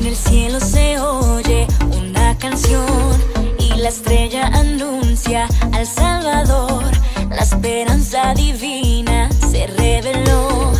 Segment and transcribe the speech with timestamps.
[0.00, 3.22] En el cielo se oye una canción
[3.58, 6.84] y la estrella anuncia al Salvador.
[7.28, 10.72] La esperanza divina se reveló,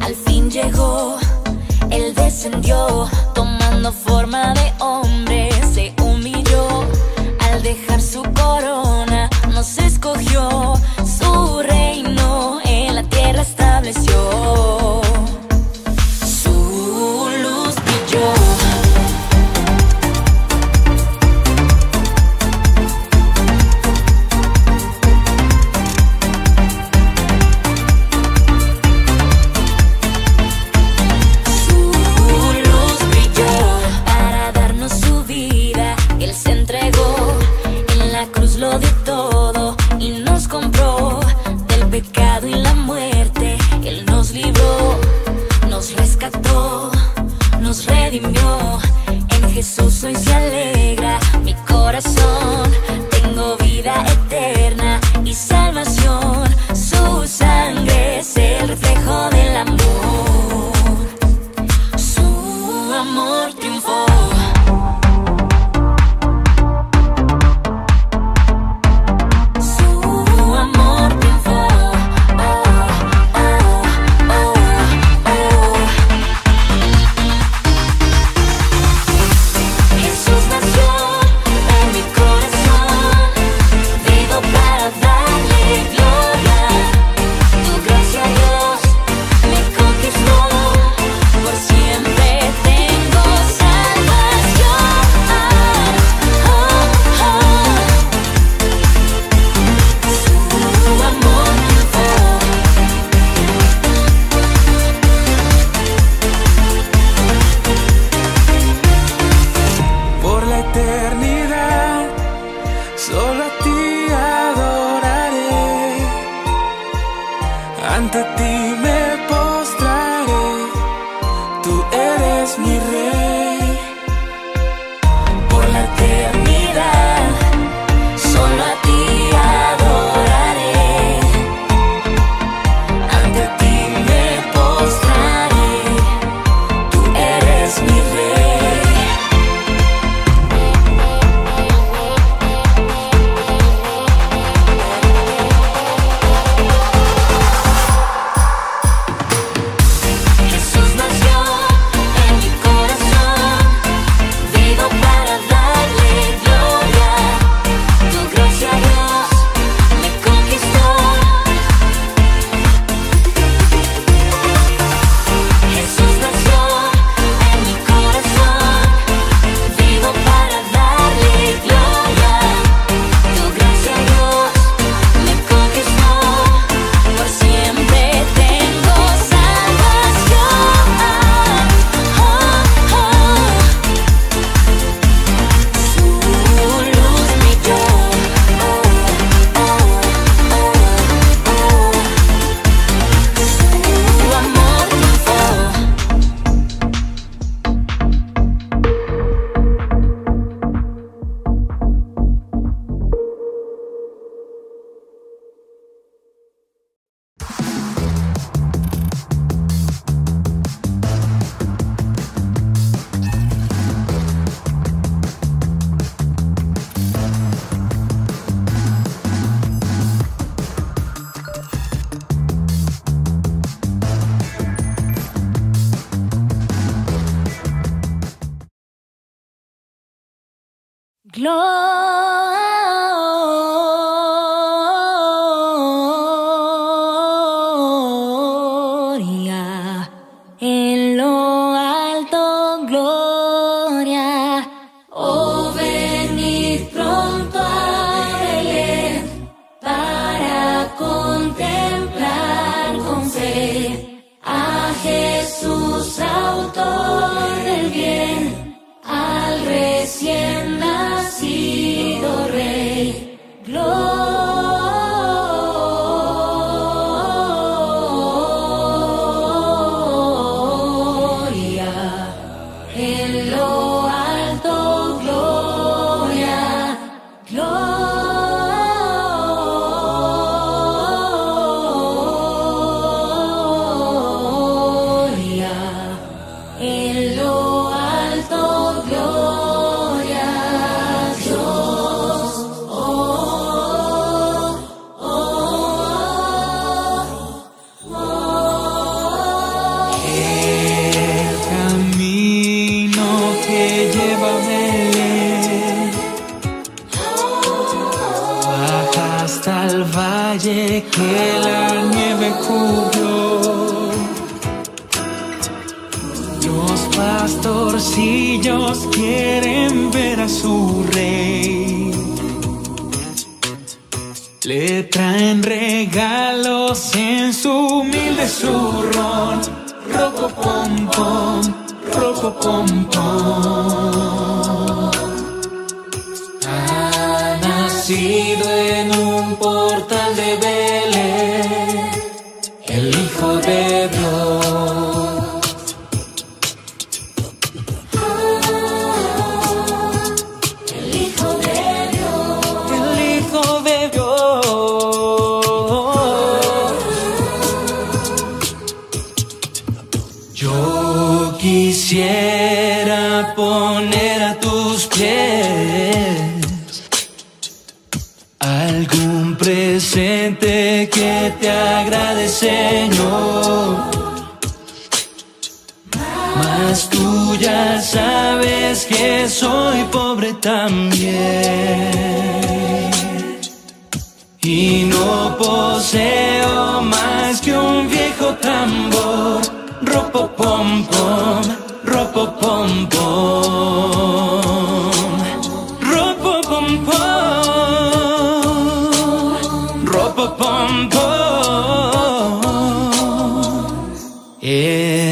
[0.00, 1.18] al fin llegó,
[1.90, 4.72] Él descendió tomando forma de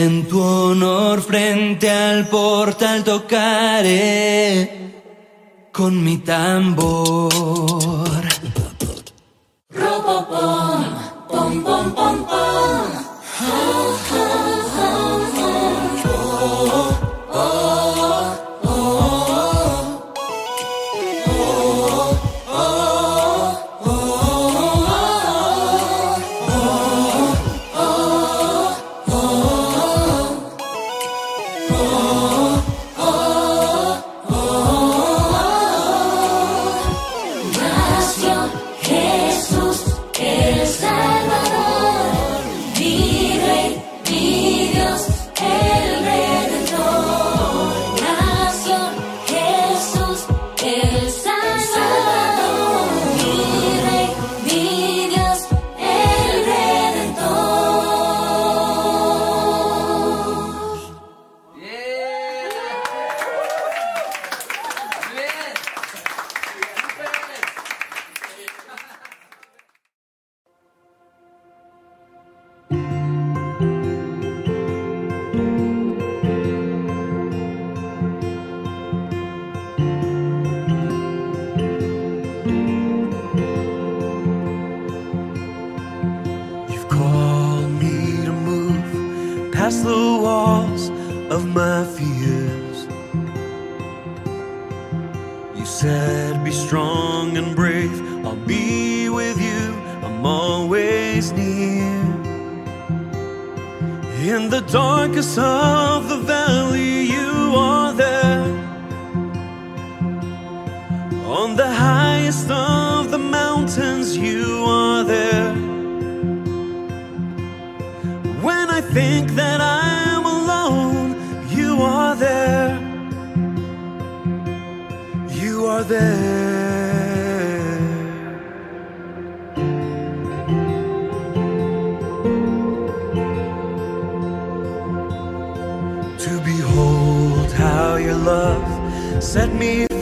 [0.06, 4.92] En tu honor frente al portal tocaré
[5.72, 7.66] con mi tambor.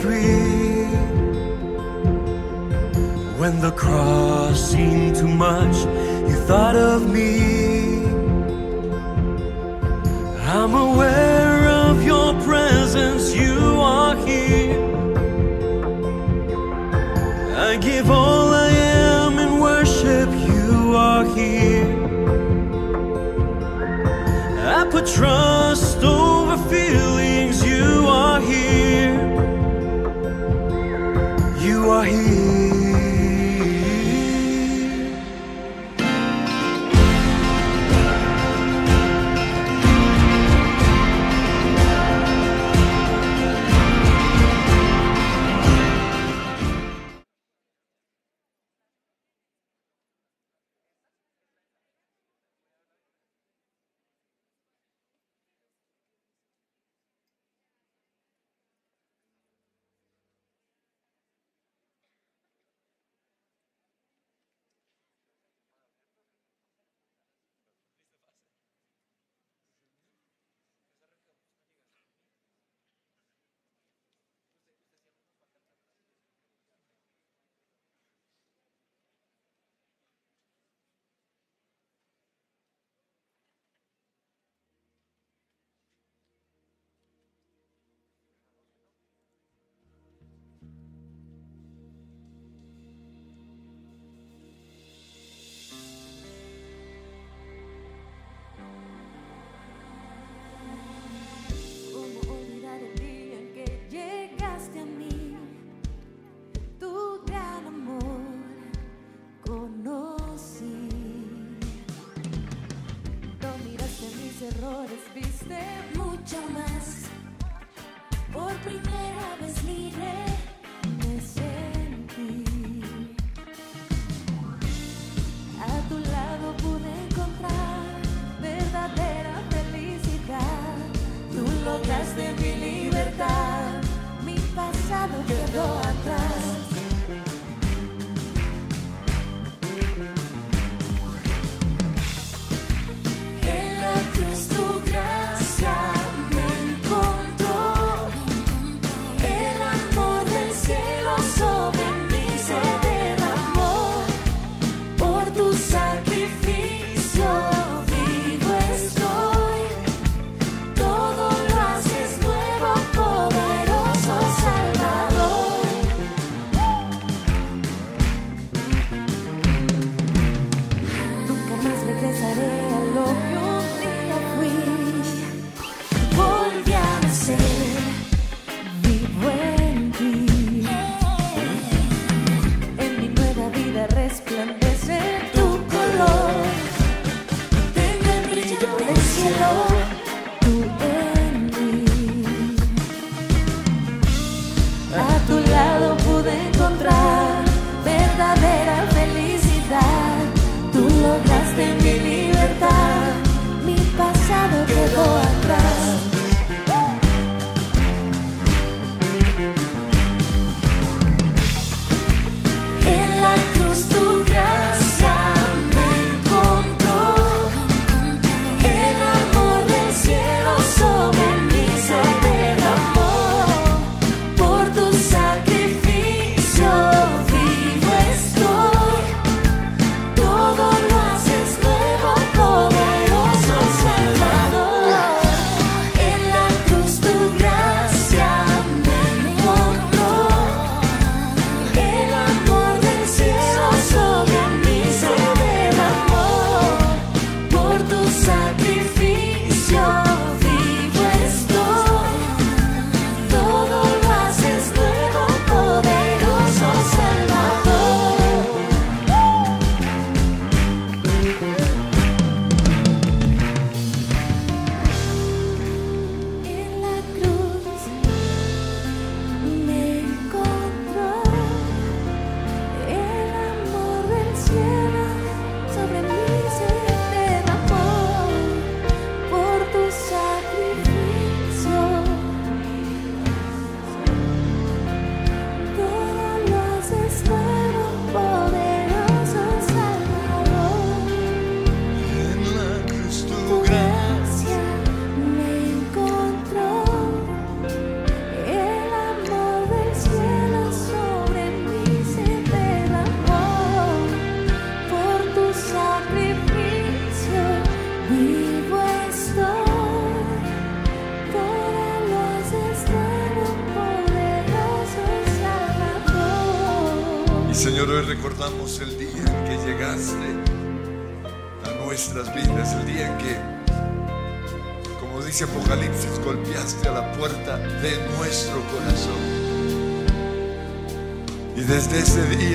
[0.01, 0.85] free.
[3.39, 5.75] When the cross seemed too much,
[6.29, 8.05] you thought of me.
[10.55, 14.79] I'm aware of your presence, you are here.
[17.67, 21.91] I give all I am in worship, you are here.
[24.77, 27.04] I put trust over fear.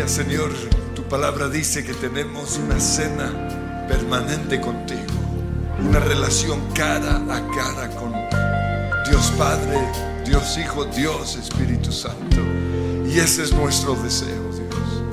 [0.08, 0.50] Señor,
[0.94, 5.00] tu palabra dice que tenemos una cena permanente contigo,
[5.78, 8.12] una relación cara a cara con
[9.08, 9.78] Dios Padre,
[10.24, 12.38] Dios Hijo, Dios Espíritu Santo.
[13.06, 15.04] Y ese es nuestro deseo, Dios.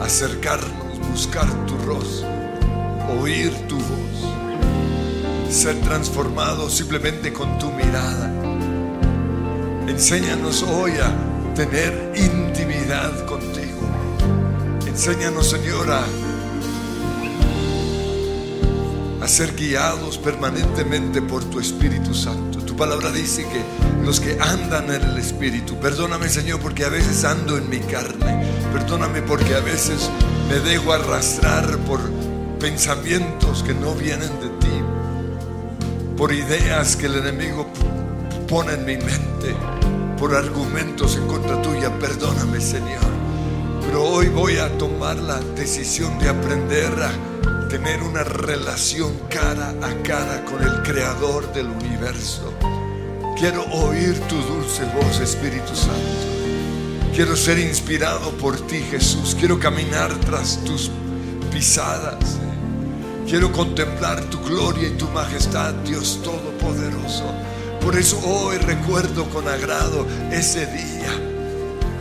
[0.00, 2.28] Acercarnos, buscar tu rostro,
[3.20, 8.32] oír tu voz, ser transformados simplemente con tu mirada.
[9.86, 13.80] Enséñanos hoy a tener intimidad contigo.
[14.86, 16.04] Enséñanos, Señor, a
[19.20, 22.60] a ser guiados permanentemente por tu Espíritu Santo.
[22.60, 23.62] Tu palabra dice que
[24.04, 28.42] los que andan en el Espíritu, perdóname Señor porque a veces ando en mi carne,
[28.72, 30.10] perdóname porque a veces
[30.48, 32.00] me dejo arrastrar por
[32.58, 37.70] pensamientos que no vienen de ti, por ideas que el enemigo
[38.48, 39.54] pone en mi mente,
[40.20, 43.10] por argumentos en contra tuya, perdóname Señor.
[43.80, 50.02] Pero hoy voy a tomar la decisión de aprender a tener una relación cara a
[50.02, 52.52] cara con el creador del universo.
[53.38, 57.14] Quiero oír tu dulce voz, Espíritu Santo.
[57.14, 59.34] Quiero ser inspirado por ti, Jesús.
[59.38, 60.90] Quiero caminar tras tus
[61.50, 62.38] pisadas.
[63.26, 67.24] Quiero contemplar tu gloria y tu majestad, Dios Todopoderoso.
[67.80, 71.10] Por eso hoy recuerdo con agrado ese día.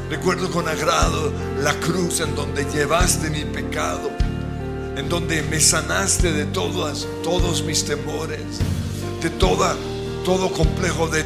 [0.09, 1.31] Recuerdo con agrado
[1.62, 4.09] la cruz en donde llevaste mi pecado,
[4.98, 8.41] en donde me sanaste de todas, todos mis temores,
[9.21, 9.75] de toda,
[10.25, 11.24] todo complejo, de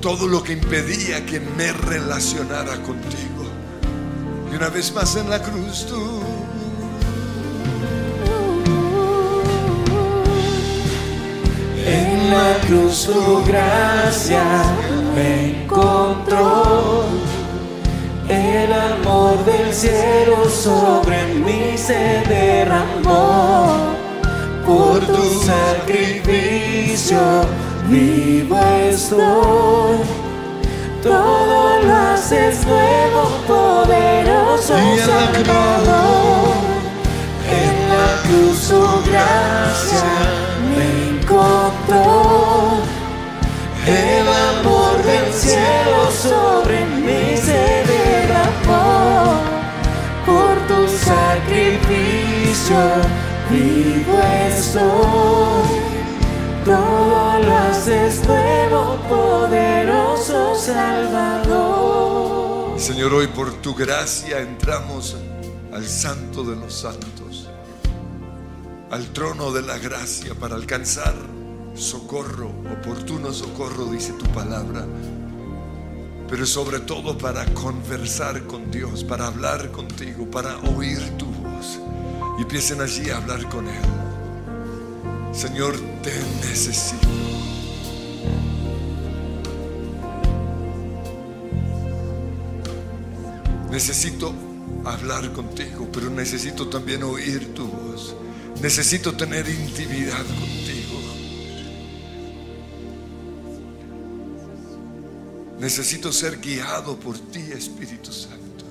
[0.00, 3.46] todo lo que impedía que me relacionara contigo.
[4.50, 6.22] Y una vez más en la cruz tú
[12.22, 14.44] En la cruz tu gracia
[15.14, 17.04] me encontró.
[18.28, 23.94] El amor del cielo sobre mí se derramó.
[24.64, 27.18] Por tu sacrificio
[27.88, 29.98] vivo estoy.
[31.02, 35.44] Todo lo haces nuevo, poderoso Y en la cruz.
[35.44, 36.54] Salvador.
[37.50, 40.04] En la cruz tu gracia
[40.76, 40.86] me
[41.18, 41.71] encontró.
[43.86, 49.40] El amor del cielo sobre mí se derramó.
[50.24, 52.76] Por tu sacrificio
[53.50, 55.82] vivo estoy.
[56.64, 61.92] Todo lo haces nuevo, poderoso Salvador.
[62.78, 65.16] Señor, hoy por tu gracia entramos
[65.72, 67.48] al santo de los santos,
[68.90, 71.14] al trono de la gracia para alcanzar
[71.74, 74.86] socorro, oportuno socorro, dice tu palabra,
[76.28, 81.78] pero sobre todo para conversar con Dios, para hablar contigo, para oír tu voz.
[82.38, 83.82] Y empiecen allí a hablar con Él.
[85.32, 86.12] Señor, te
[86.46, 87.06] necesito.
[93.70, 94.34] Necesito
[94.84, 98.14] hablar contigo, pero necesito también oír tu voz.
[98.60, 100.61] Necesito tener intimidad contigo.
[105.62, 108.64] Necesito ser guiado por ti, Espíritu Santo.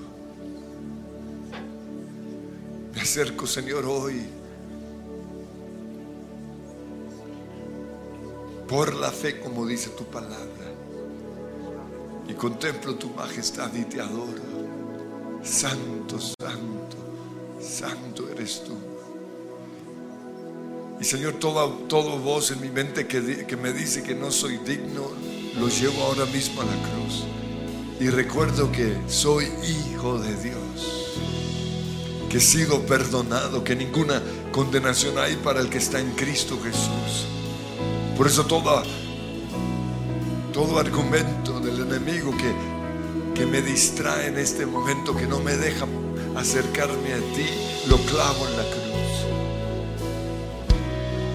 [2.94, 4.26] Me acerco, Señor, hoy
[8.68, 10.74] por la fe, como dice tu palabra,
[12.28, 14.44] y contemplo tu majestad y te adoro.
[15.44, 16.98] Santo, santo,
[17.62, 18.76] santo eres tú.
[21.00, 24.58] Y Señor, toda, toda voz en mi mente que, que me dice que no soy
[24.58, 27.26] digno, lo llevo ahora mismo a la cruz.
[28.00, 31.18] Y recuerdo que soy hijo de Dios,
[32.30, 37.28] que he sido perdonado, que ninguna condenación hay para el que está en Cristo Jesús.
[38.18, 38.84] Por eso toda,
[40.52, 45.86] todo argumento del enemigo que, que me distrae en este momento, que no me deja
[46.36, 47.48] acercarme a ti,
[47.88, 48.82] lo clavo en la cruz.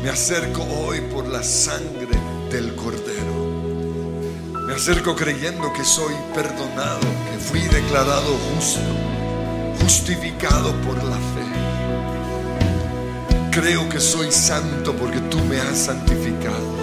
[0.02, 2.18] Me acerco hoy por la sangre
[2.50, 3.36] del Cordero.
[4.66, 6.98] Me acerco creyendo que soy perdonado,
[7.31, 8.81] que fui declarado justo,
[9.81, 11.46] justificado por la fe.
[13.52, 16.74] Creo que soy santo porque tú me has santificado.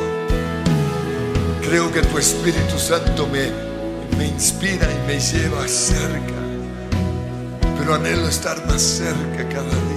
[1.62, 3.52] Creo que tu Espíritu Santo me,
[4.18, 6.40] me inspira y me lleva cerca.
[7.78, 9.93] Pero anhelo estar más cerca cada día.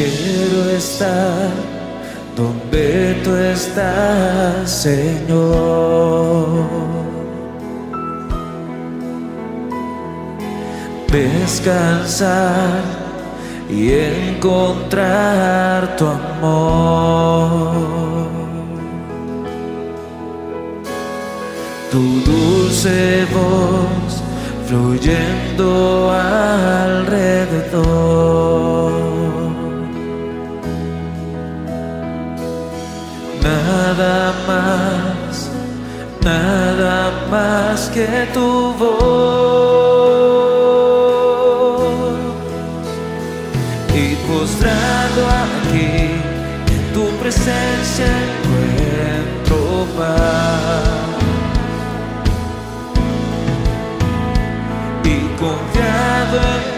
[0.00, 1.50] Quiero estar
[2.34, 6.64] donde tú estás, Señor.
[11.12, 12.80] Descansar
[13.68, 17.74] y encontrar tu amor.
[21.90, 24.22] Tu dulce voz
[24.66, 28.99] fluyendo alrededor.
[33.90, 35.50] Nada más,
[36.24, 39.00] nada más que tu voz.
[43.92, 45.90] Y postrado aquí,
[46.72, 49.58] en tu presencia encuentro
[49.98, 50.86] paz.
[55.02, 56.69] Y confiado en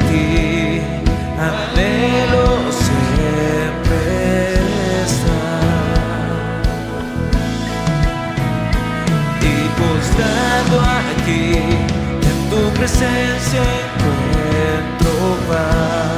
[10.12, 16.11] postrado aquí, en tu presencia encuentro paz.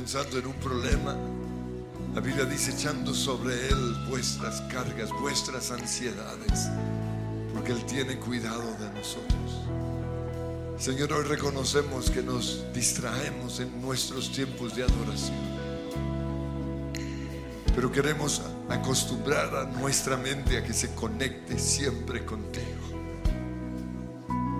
[0.00, 1.14] Pensando en un problema,
[2.14, 6.70] la Biblia dice echando sobre Él vuestras cargas, vuestras ansiedades,
[7.52, 9.60] porque Él tiene cuidado de nosotros.
[10.78, 15.36] Señor, hoy reconocemos que nos distraemos en nuestros tiempos de adoración.
[17.74, 22.64] Pero queremos acostumbrar a nuestra mente a que se conecte siempre contigo.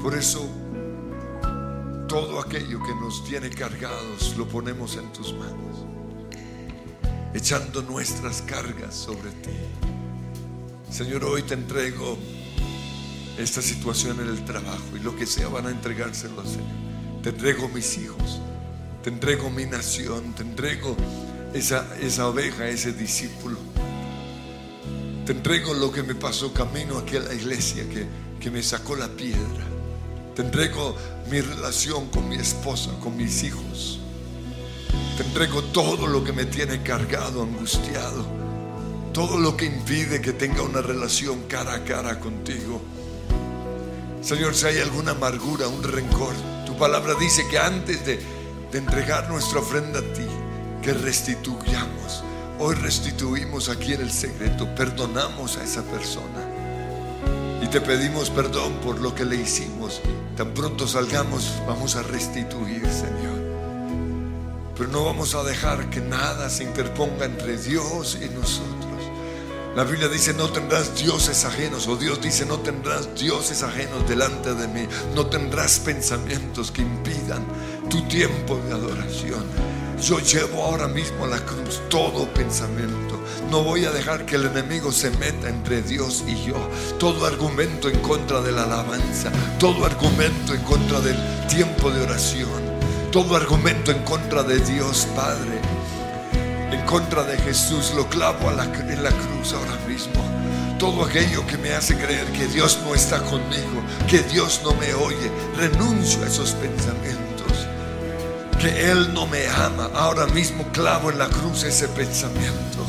[0.02, 0.46] Por eso,
[2.10, 5.86] todo aquello que nos tiene cargados lo ponemos en tus manos,
[7.32, 9.52] echando nuestras cargas sobre ti.
[10.90, 12.18] Señor, hoy te entrego
[13.38, 17.22] esta situación en el trabajo y lo que sea van a entregárselo al Señor.
[17.22, 18.40] Te entrego mis hijos,
[19.04, 20.96] te entrego mi nación, te entrego
[21.54, 23.56] esa, esa oveja, ese discípulo.
[25.26, 28.04] Te entrego lo que me pasó camino aquí a la iglesia, que,
[28.40, 29.69] que me sacó la piedra.
[30.40, 30.96] Entrego
[31.30, 34.00] mi relación con mi esposa, con mis hijos.
[35.16, 38.24] Te entrego todo lo que me tiene cargado, angustiado.
[39.12, 42.80] Todo lo que impide que tenga una relación cara a cara contigo.
[44.22, 48.20] Señor, si hay alguna amargura, un rencor, tu palabra dice que antes de,
[48.70, 50.26] de entregar nuestra ofrenda a ti,
[50.82, 52.24] que restituyamos.
[52.58, 56.49] Hoy restituimos aquí en el secreto, perdonamos a esa persona.
[57.70, 60.00] Te pedimos perdón por lo que le hicimos.
[60.36, 63.38] Tan pronto salgamos, vamos a restituir, Señor.
[64.76, 68.90] Pero no vamos a dejar que nada se interponga entre Dios y nosotros.
[69.76, 74.52] La Biblia dice, no tendrás dioses ajenos, o Dios dice, no tendrás dioses ajenos delante
[74.52, 77.46] de mí, no tendrás pensamientos que impidan
[77.88, 79.44] tu tiempo de adoración.
[80.02, 83.20] Yo llevo ahora mismo a la cruz todo pensamiento.
[83.50, 86.56] No voy a dejar que el enemigo se meta entre Dios y yo.
[86.98, 91.16] Todo argumento en contra de la alabanza, todo argumento en contra del
[91.48, 92.48] tiempo de oración.
[93.12, 95.60] Todo argumento en contra de Dios Padre,
[96.70, 100.24] en contra de Jesús, lo clavo en la cruz ahora mismo.
[100.78, 104.94] Todo aquello que me hace creer que Dios no está conmigo, que Dios no me
[104.94, 107.29] oye, renuncio a esos pensamientos.
[108.60, 112.84] Que Él no me ama, ahora mismo clavo en la cruz ese pensamiento.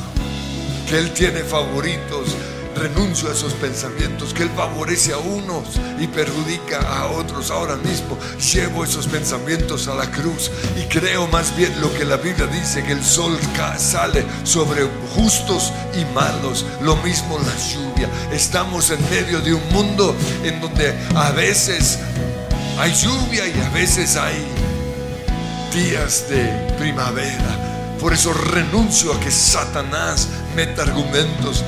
[0.89, 2.36] Que Él tiene favoritos,
[2.75, 4.34] renuncio a esos pensamientos.
[4.34, 7.51] Que Él favorece a unos y perjudica a otros.
[7.51, 8.17] Ahora mismo
[8.53, 12.84] llevo esos pensamientos a la cruz y creo más bien lo que la Biblia dice,
[12.84, 13.39] que el sol
[13.77, 16.65] sale sobre justos y malos.
[16.81, 18.10] Lo mismo la lluvia.
[18.34, 21.97] Estamos en medio de un mundo en donde a veces
[22.77, 24.61] hay lluvia y a veces hay
[25.71, 26.43] días de
[26.77, 27.97] primavera.
[27.99, 31.63] Por eso renuncio a que Satanás meta argumentos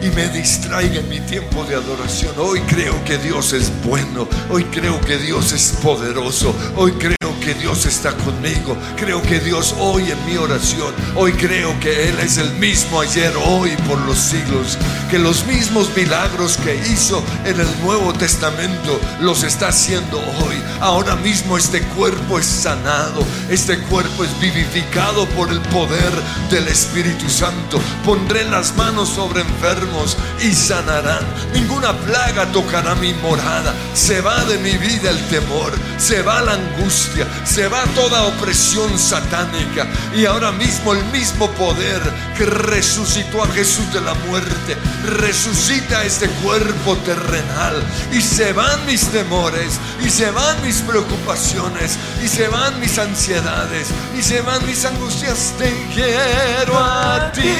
[0.00, 2.34] y me distraiga en mi tiempo de adoración.
[2.38, 4.28] Hoy creo que Dios es bueno.
[4.50, 6.54] Hoy creo que Dios es poderoso.
[6.76, 7.17] Hoy creo
[7.48, 8.76] que Dios está conmigo.
[8.98, 10.92] Creo que Dios hoy en mi oración.
[11.14, 14.76] Hoy creo que Él es el mismo ayer, hoy, por los siglos.
[15.10, 20.62] Que los mismos milagros que hizo en el Nuevo Testamento los está haciendo hoy.
[20.82, 23.24] Ahora mismo este cuerpo es sanado.
[23.48, 26.12] Este cuerpo es vivificado por el poder
[26.50, 27.80] del Espíritu Santo.
[28.04, 31.24] Pondré las manos sobre enfermos y sanarán.
[31.54, 33.72] Ninguna plaga tocará mi morada.
[33.94, 35.72] Se va de mi vida el temor.
[35.96, 37.26] Se va la angustia.
[37.44, 39.86] Se va toda opresión satánica.
[40.14, 42.00] Y ahora mismo el mismo poder
[42.36, 44.76] que resucitó a Jesús de la muerte.
[45.18, 47.82] Resucita este cuerpo terrenal.
[48.12, 49.78] Y se van mis temores.
[50.04, 51.98] Y se van mis preocupaciones.
[52.22, 53.88] Y se van mis ansiedades.
[54.18, 55.54] Y se van mis angustias.
[55.58, 57.54] Te quiero a ti.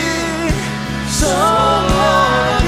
[1.18, 2.67] Solo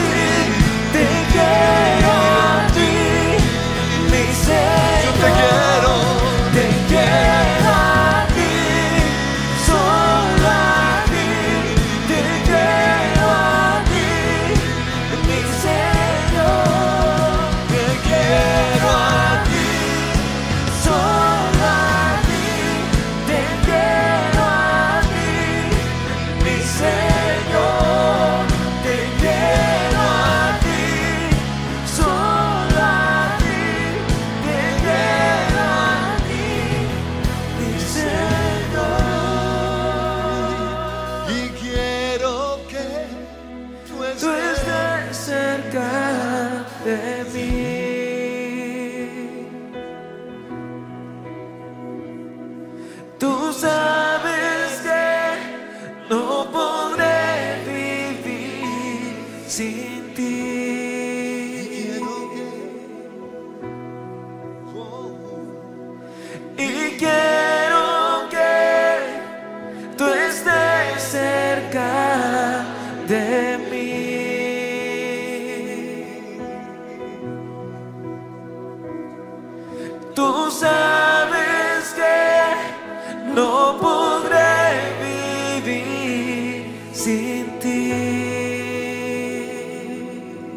[87.03, 87.47] Y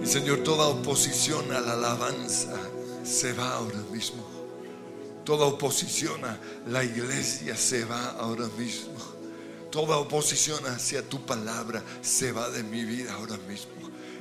[0.04, 2.54] Señor, toda oposición a la alabanza
[3.06, 4.28] se va ahora mismo.
[5.24, 8.94] Toda oposición a la iglesia se va ahora mismo.
[9.72, 13.72] Toda oposición hacia tu palabra se va de mi vida ahora mismo.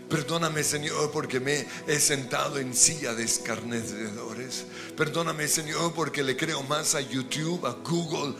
[0.09, 4.67] Perdóname, Señor, porque me he sentado en silla de escarnecedores.
[4.95, 8.35] Perdóname, Señor, porque le creo más a YouTube, a Google,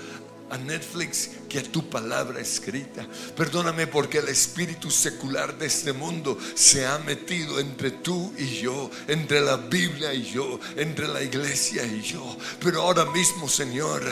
[0.53, 3.07] a Netflix que a tu palabra escrita.
[3.35, 8.91] Perdóname porque el espíritu secular de este mundo se ha metido entre tú y yo,
[9.09, 12.37] entre la Biblia y yo, entre la iglesia y yo.
[12.61, 14.03] Pero ahora mismo, Señor,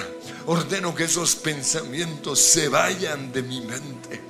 [0.46, 4.20] ordeno que esos pensamientos se vayan de mi mente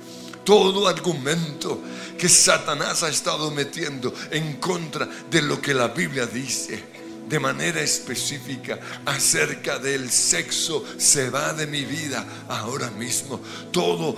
[0.43, 1.79] todo argumento
[2.17, 6.90] que Satanás ha estado metiendo en contra de lo que la Biblia dice
[7.31, 13.39] de manera específica acerca del sexo se va de mi vida ahora mismo.
[13.71, 14.17] Todo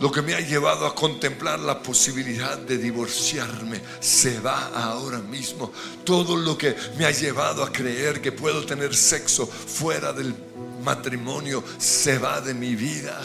[0.00, 5.70] lo que me ha llevado a contemplar la posibilidad de divorciarme se va ahora mismo.
[6.02, 10.34] Todo lo que me ha llevado a creer que puedo tener sexo fuera del
[10.82, 13.20] matrimonio se va de mi vida.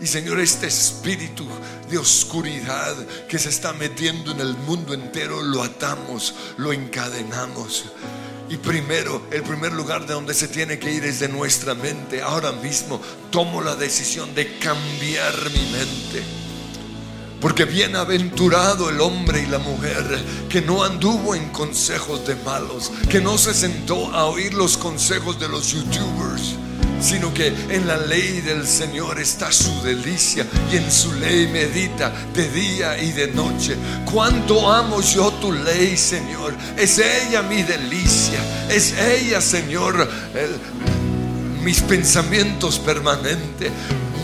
[0.00, 1.46] Y Señor, este espíritu
[1.90, 2.96] de oscuridad
[3.28, 7.84] que se está metiendo en el mundo entero, lo atamos, lo encadenamos.
[8.48, 12.20] Y primero, el primer lugar de donde se tiene que ir es de nuestra mente.
[12.20, 16.40] Ahora mismo tomo la decisión de cambiar mi mente.
[17.40, 20.04] Porque bienaventurado el hombre y la mujer
[20.48, 25.38] que no anduvo en consejos de malos, que no se sentó a oír los consejos
[25.38, 26.56] de los youtubers,
[27.00, 32.12] sino que en la ley del Señor está su delicia y en su ley medita
[32.34, 33.76] de día y de noche.
[34.10, 36.54] Cuánto amo yo tu ley, Señor.
[36.76, 40.08] Es ella mi delicia, es ella, Señor,
[41.62, 43.72] mis pensamientos permanentes.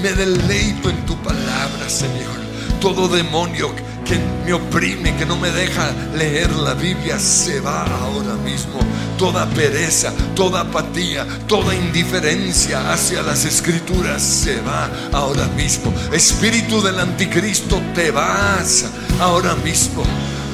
[0.02, 2.36] Me deleito en tu palabra, Señor.
[2.80, 3.74] Todo demonio
[4.06, 8.78] que me oprime, que no me deja leer la Biblia, se va ahora mismo.
[9.18, 15.92] Toda pereza, toda apatía, toda indiferencia hacia las escrituras se va ahora mismo.
[16.12, 18.86] Espíritu del anticristo, te vas
[19.20, 20.04] ahora mismo.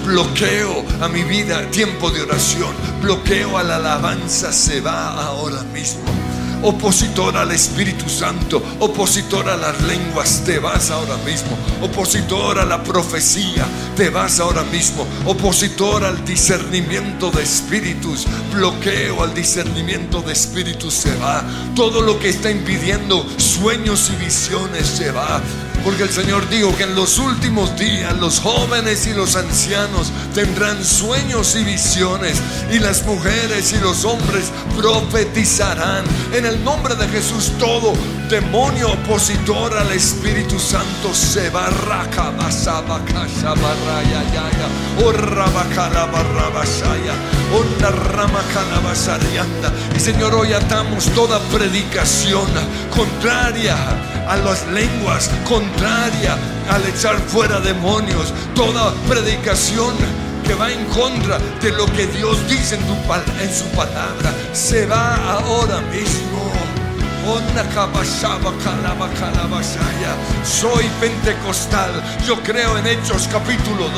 [0.07, 2.75] Bloqueo a mi vida, tiempo de oración.
[3.03, 6.22] Bloqueo a la alabanza, se va ahora mismo
[6.63, 12.83] opositor al Espíritu Santo, opositor a las lenguas, te vas ahora mismo, opositor a la
[12.83, 20.95] profecía, te vas ahora mismo, opositor al discernimiento de espíritus, bloqueo al discernimiento de espíritus,
[20.95, 21.45] se va,
[21.75, 25.41] todo lo que está impidiendo sueños y visiones se va.
[25.85, 30.85] Porque el Señor dijo que en los últimos días los jóvenes y los ancianos tendrán
[30.85, 32.41] sueños y visiones
[32.71, 36.05] y las mujeres y los hombres profetizarán.
[36.33, 37.95] En el nombre de Jesús todo
[38.31, 41.69] demonio opositor al Espíritu Santo se va.
[41.69, 47.15] Raca, basa, baca, shabaraya, yaya, orra, bacala, barra, basaya,
[47.53, 49.73] onda, rama, calabazarianda.
[49.97, 52.47] Y Señor, hoy atamos toda predicación
[52.95, 53.77] contraria
[54.29, 55.72] a las lenguas, contraria
[56.71, 59.95] al echar fuera demonios, toda predicación
[60.45, 62.83] que va en contra de lo que Dios dice en,
[63.41, 66.53] en su palabra, se va ahora mismo.
[70.45, 71.91] Soy pentecostal.
[72.27, 73.93] Yo creo en Hechos capítulo 2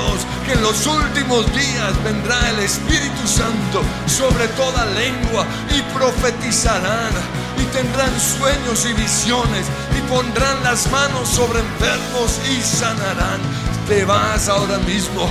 [0.46, 7.64] que en los últimos días vendrá el Espíritu Santo sobre toda lengua y profetizarán y
[7.66, 13.40] tendrán sueños y visiones y pondrán las manos sobre enfermos y sanarán.
[13.88, 15.28] Te vas ahora mismo.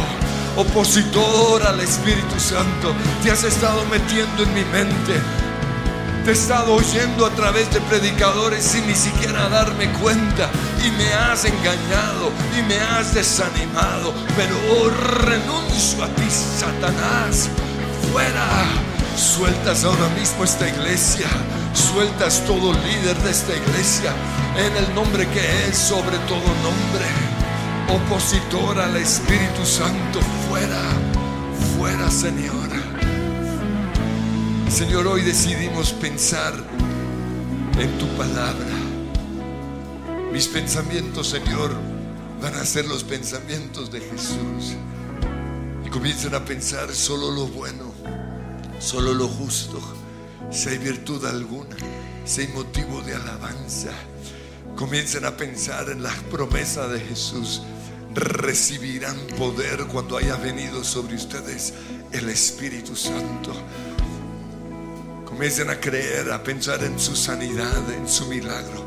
[0.55, 2.93] Opositor al Espíritu Santo,
[3.23, 5.19] te has estado metiendo en mi mente,
[6.23, 10.51] te he estado oyendo a través de predicadores sin ni siquiera darme cuenta
[10.85, 14.13] y me has engañado y me has desanimado.
[14.37, 14.89] Pero oh,
[15.25, 17.49] renuncio a ti, Satanás.
[18.11, 18.92] Fuera.
[19.15, 21.27] Sueltas ahora mismo esta iglesia.
[21.73, 24.13] Sueltas todo líder de esta iglesia
[24.57, 27.05] en el nombre que es sobre todo nombre.
[27.89, 30.19] Opositor al Espíritu Santo.
[30.49, 30.81] Fuera.
[31.77, 32.69] Fuera, Señor.
[34.69, 36.53] Señor, hoy decidimos pensar
[37.79, 38.73] en tu palabra.
[40.31, 41.71] Mis pensamientos, Señor,
[42.41, 44.75] van a ser los pensamientos de Jesús.
[45.85, 47.92] Y comiencen a pensar solo lo bueno,
[48.83, 49.79] solo lo justo.
[50.51, 51.75] Si hay virtud alguna,
[52.25, 53.91] si hay motivo de alabanza,
[54.75, 57.61] comiencen a pensar en la promesa de Jesús.
[58.13, 61.73] Recibirán poder cuando haya venido sobre ustedes
[62.11, 63.53] el Espíritu Santo.
[65.25, 68.85] Comiencen a creer, a pensar en su sanidad, en su milagro.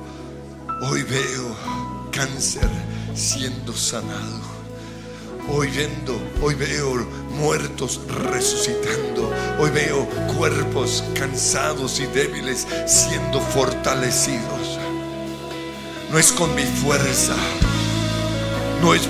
[0.82, 1.56] Hoy veo
[2.12, 2.68] cáncer
[3.14, 4.55] siendo sanado.
[5.48, 8.00] Hoy viendo, hoy veo muertos
[8.32, 9.32] resucitando.
[9.60, 14.78] Hoy veo cuerpos cansados y débiles siendo fortalecidos.
[16.10, 17.36] No es con mi fuerza,
[18.82, 19.02] no es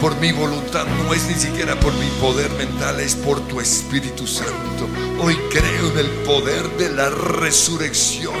[0.00, 4.26] por mi voluntad, no es ni siquiera por mi poder mental, es por tu Espíritu
[4.26, 4.88] Santo.
[5.20, 8.34] Hoy creo en el poder de la resurrección.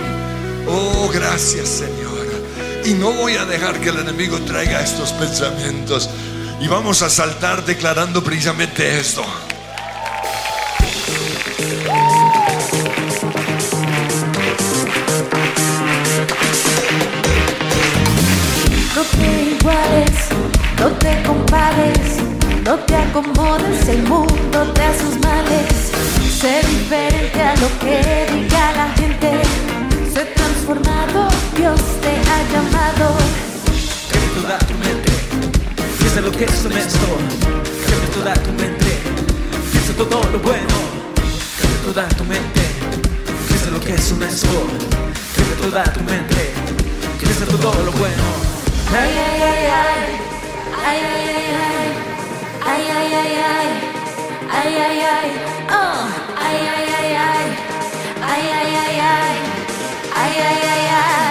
[0.66, 2.12] Oh, gracias Señor.
[2.84, 6.10] Y no voy a dejar que el enemigo traiga estos pensamientos.
[6.62, 9.24] Y vamos a saltar declarando precisamente esto.
[18.94, 20.28] No te iguales,
[20.78, 21.98] no te compares,
[22.62, 25.90] no te acomodes, el mundo te a sus males.
[26.40, 29.42] Sé diferente a lo que diga la gente.
[30.14, 33.16] Sé transformado, Dios te ha llamado.
[34.40, 35.11] Toda tu mente,
[36.12, 37.06] piensa lo que es honesto.
[37.88, 38.98] Cambia toda tu mente,
[39.72, 40.76] piensa todo lo bueno.
[41.58, 42.60] Cambia toda tu mente,
[43.48, 44.66] piensa lo que es honesto.
[45.34, 46.52] Cambia toda tu mente,
[47.18, 48.24] piensa todo lo bueno.
[48.92, 50.02] Ay, ay, ay, ay.
[50.84, 51.88] Ay, ay, ay, ay.
[52.66, 53.68] Ay, ay, ay, ay.
[54.52, 55.30] Ay, ay, ay.
[55.70, 56.08] Oh.
[56.44, 57.46] Ay, ay, ay, ay.
[58.20, 59.36] Ay, ay, ay, ay.
[60.14, 61.21] Ay, ay, ay, ay.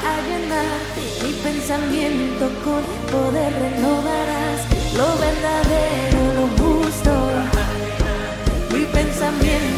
[0.00, 0.22] a
[1.22, 4.60] mi pensamiento con poder renovarás
[4.96, 7.12] lo verdadero, lo justo,
[8.72, 9.71] mi pensamiento.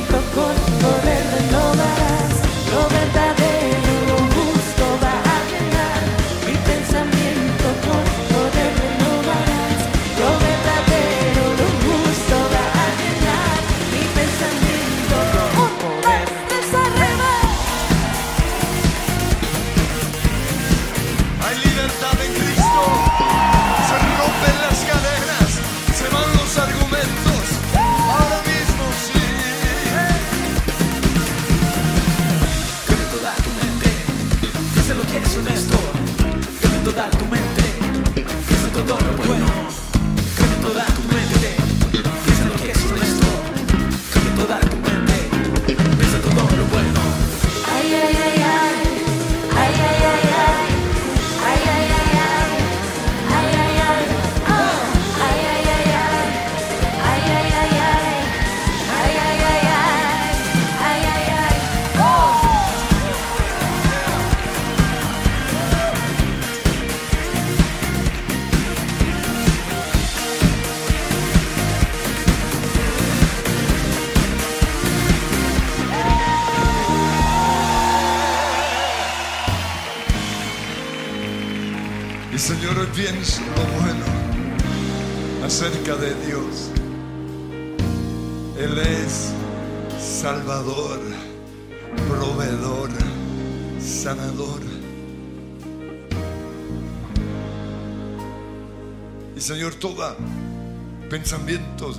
[101.25, 101.91] Pensamiento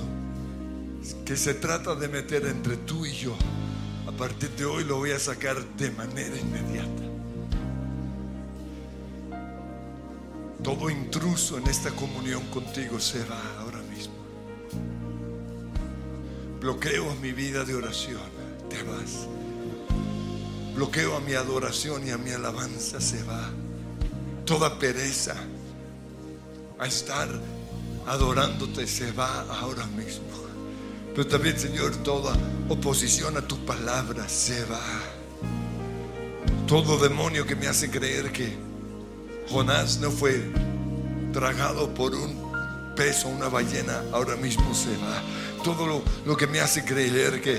[1.24, 3.34] que se trata de meter entre tú y yo,
[4.06, 7.02] a partir de hoy lo voy a sacar de manera inmediata.
[10.62, 14.14] Todo intruso en esta comunión contigo se va ahora mismo.
[16.60, 18.20] Bloqueo a mi vida de oración,
[18.70, 19.26] te vas.
[20.76, 23.50] Bloqueo a mi adoración y a mi alabanza, se va.
[24.44, 25.34] Toda pereza
[26.78, 27.28] a estar
[28.06, 30.26] adorándote se va ahora mismo.
[31.14, 32.36] Pero también, Señor, toda
[32.68, 34.80] oposición a tu palabra se va.
[36.66, 38.54] Todo demonio que me hace creer que
[39.48, 40.42] Jonás no fue
[41.32, 45.22] tragado por un peso, una ballena, ahora mismo se va.
[45.64, 47.58] Todo lo, lo que me hace creer que,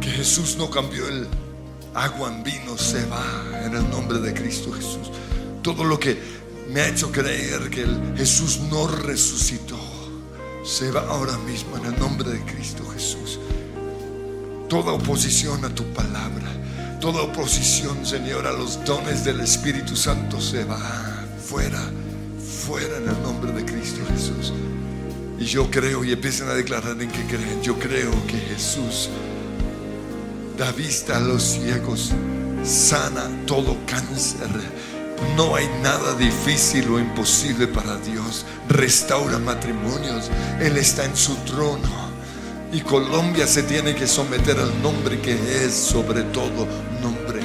[0.00, 1.26] que Jesús no cambió el
[1.94, 3.24] agua en vino se va
[3.64, 5.10] en el nombre de Cristo Jesús.
[5.62, 6.35] Todo lo que
[6.72, 9.78] me ha hecho creer que el Jesús no resucitó
[10.66, 13.38] se va ahora mismo en el nombre de Cristo Jesús.
[14.68, 16.48] Toda oposición a tu palabra,
[17.00, 21.80] toda oposición, Señor, a los dones del Espíritu Santo se va fuera,
[22.66, 24.52] fuera en el nombre de Cristo Jesús.
[25.38, 29.08] Y yo creo, y empiecen a declarar en que creen, yo creo que Jesús
[30.58, 32.10] da vista a los ciegos,
[32.64, 34.48] sana todo cáncer.
[35.36, 38.44] No hay nada difícil o imposible para Dios.
[38.68, 40.30] Restaura matrimonios.
[40.60, 42.06] Él está en su trono.
[42.72, 46.66] Y Colombia se tiene que someter al nombre que es sobre todo
[47.02, 47.40] nombre.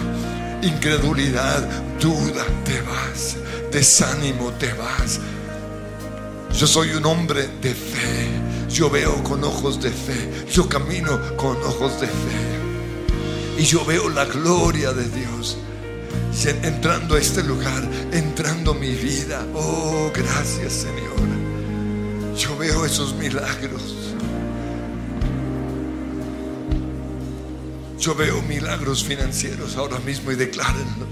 [0.61, 1.67] Incredulidad,
[1.99, 3.38] duda, te vas.
[3.72, 5.19] Desánimo, te vas.
[6.57, 8.30] Yo soy un hombre de fe.
[8.69, 10.45] Yo veo con ojos de fe.
[10.51, 13.59] Yo camino con ojos de fe.
[13.59, 15.57] Y yo veo la gloria de Dios
[16.64, 19.45] entrando a este lugar, entrando mi vida.
[19.53, 21.12] Oh, gracias Señor.
[22.38, 23.95] Yo veo esos milagros.
[27.99, 31.05] Yo veo milagros financieros ahora mismo y declárenlo.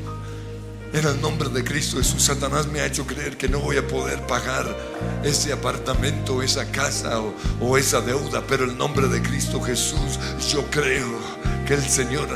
[0.91, 3.88] En el nombre de Cristo Jesús, Satanás me ha hecho creer que no voy a
[3.88, 4.76] poder pagar
[5.24, 10.20] ese apartamento, esa casa o, o esa deuda, pero en el nombre de Cristo Jesús,
[10.52, 11.20] yo creo
[11.68, 12.28] que el Señor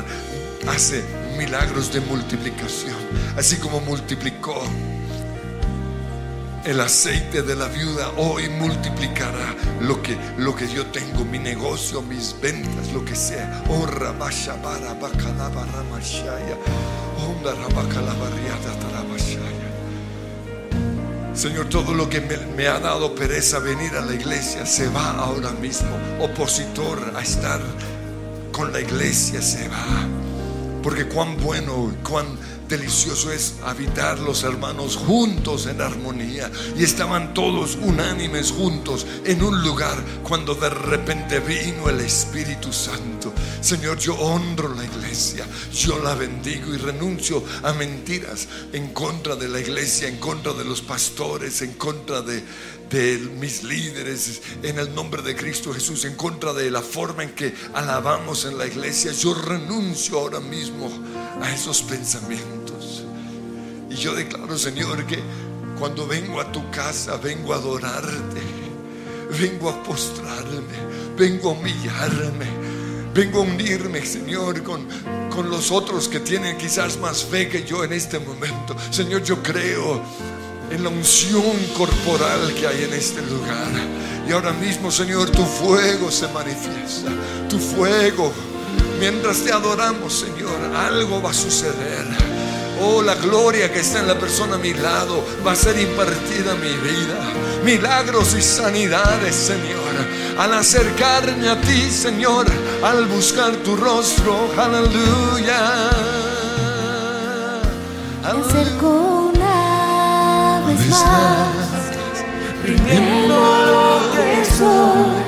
[0.68, 1.02] hace
[1.34, 2.96] milagros de multiplicación,
[3.36, 4.62] así como multiplicó
[6.64, 12.00] el aceite de la viuda hoy multiplicará lo que, lo que yo tengo, mi negocio,
[12.00, 13.62] mis ventas, lo que sea.
[13.68, 13.86] Oh.
[17.16, 17.44] Oh.
[21.34, 25.10] Señor, todo lo que me, me ha dado pereza venir a la iglesia se va
[25.18, 25.90] ahora mismo.
[26.20, 27.60] Opositor a estar
[28.52, 30.33] con la iglesia se va.
[30.84, 32.26] Porque cuán bueno, cuán
[32.76, 36.50] delicioso es habitar los hermanos juntos en armonía.
[36.76, 43.32] Y estaban todos unánimes juntos en un lugar cuando de repente vino el Espíritu Santo.
[43.60, 49.48] Señor, yo honro la iglesia, yo la bendigo y renuncio a mentiras en contra de
[49.48, 52.42] la iglesia, en contra de los pastores, en contra de,
[53.40, 57.54] mis líderes, en el nombre de Cristo Jesús, en contra de la forma en que
[57.74, 59.12] alabamos en la iglesia.
[59.12, 60.90] Yo renuncio ahora mismo
[61.40, 62.63] a esos pensamientos.
[63.94, 65.18] Y yo declaro, Señor, que
[65.78, 68.42] cuando vengo a tu casa, vengo a adorarte,
[69.38, 70.74] vengo a postrarme,
[71.16, 72.74] vengo a humillarme
[73.14, 74.88] Vengo a unirme, Señor, con,
[75.30, 78.74] con los otros que tienen quizás más fe que yo en este momento.
[78.90, 80.02] Señor, yo creo
[80.68, 83.70] en la unción corporal que hay en este lugar.
[84.28, 87.12] Y ahora mismo, Señor, tu fuego se manifiesta.
[87.48, 88.32] Tu fuego.
[88.98, 92.33] Mientras te adoramos, Señor, algo va a suceder.
[92.86, 96.52] Oh, la gloria que está en la persona a mi lado va a ser impartida
[96.52, 97.18] a mi vida.
[97.64, 99.94] Milagros y sanidades, Señor.
[100.38, 102.46] Al acercarme a ti, Señor,
[102.82, 105.90] al buscar tu rostro, aleluya.
[108.22, 111.48] Acerco una vez más,
[112.64, 115.24] rindiendo que soy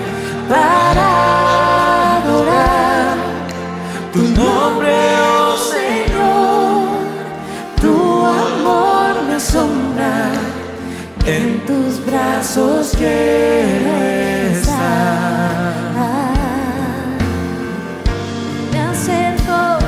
[0.49, 3.17] para adorar
[4.13, 4.97] tu nombre,
[11.27, 14.01] en tus brazos quiero
[14.53, 15.75] estar.
[18.73, 19.79] Me acerco,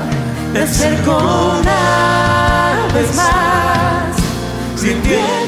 [0.52, 1.16] me acerco
[1.60, 4.16] una vez más,
[4.76, 5.47] sintiendo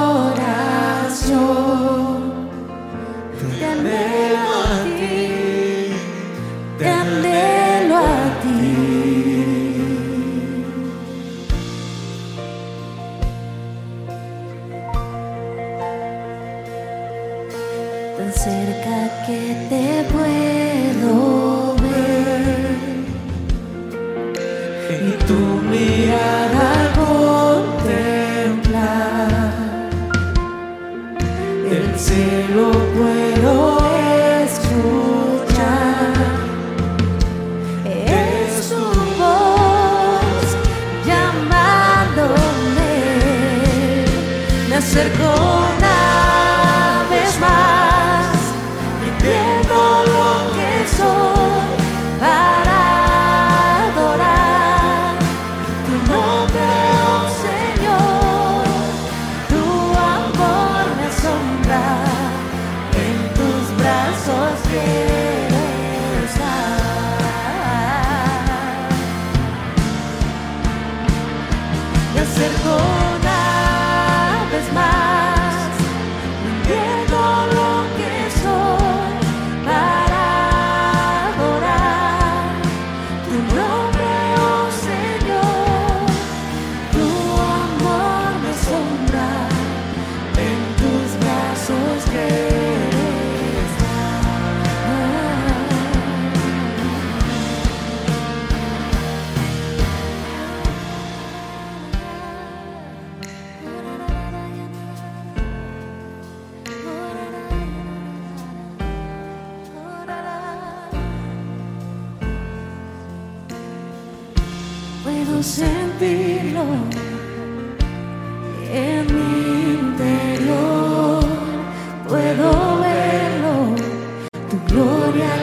[124.71, 125.40] gloria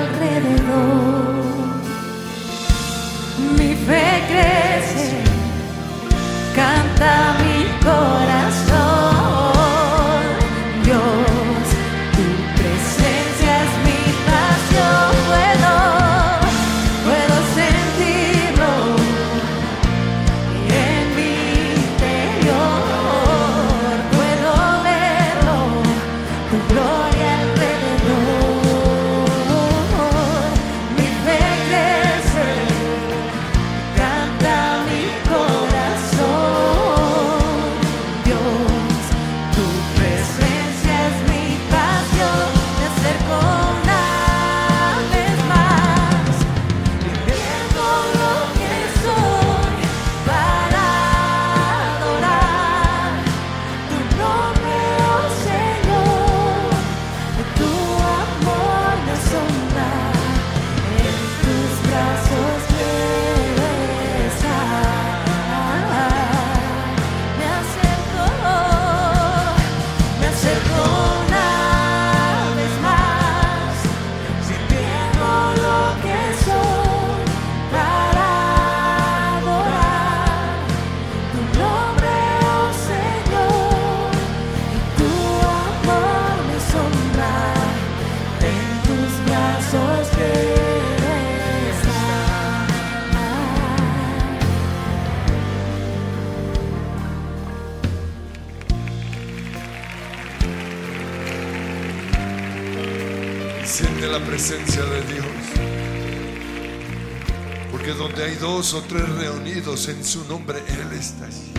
[109.86, 111.52] en su nombre, Él está allí.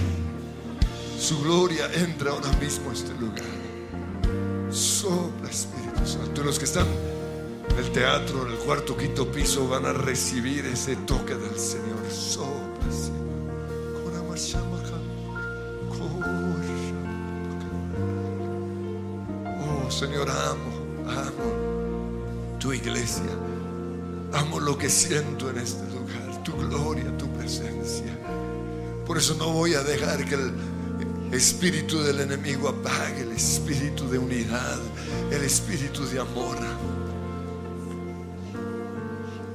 [1.18, 3.46] Su gloria entra ahora mismo a este lugar.
[4.70, 6.42] Sopla Espíritu Santo.
[6.42, 6.88] Y los que están
[7.70, 12.00] en el teatro, en el cuarto, quinto piso, van a recibir ese toque del Señor.
[12.12, 13.20] Sopla, Señor.
[19.62, 23.24] Oh, Señor, amo, amo tu iglesia.
[24.34, 25.99] Amo lo que siento en este lugar,
[29.10, 30.54] Por eso no voy a dejar que el
[31.34, 34.78] espíritu del enemigo apague el espíritu de unidad,
[35.32, 36.56] el espíritu de amor.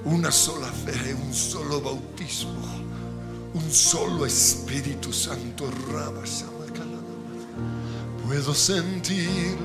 [0.06, 2.66] Una sola fe, un solo bautismo,
[3.54, 5.70] un solo Espíritu Santo.
[8.26, 9.56] Puedo sentir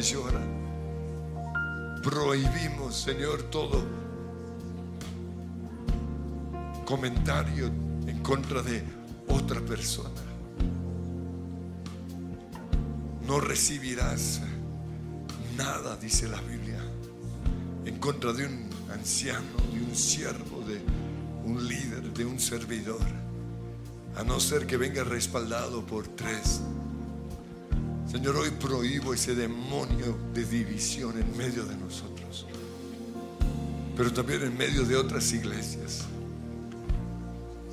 [0.00, 2.00] que lloran.
[2.02, 3.84] Prohibimos, Señor, todo
[6.86, 7.66] comentario
[8.06, 8.82] en contra de
[9.28, 10.22] otra persona.
[13.26, 14.40] No recibirás
[15.58, 16.80] nada, dice la Biblia,
[17.84, 20.80] en contra de un anciano, de un siervo, de
[21.44, 23.04] un líder, de un servidor,
[24.16, 26.62] a no ser que venga respaldado por tres.
[28.10, 32.44] Señor, hoy prohíbo ese demonio de división en medio de nosotros,
[33.96, 36.06] pero también en medio de otras iglesias.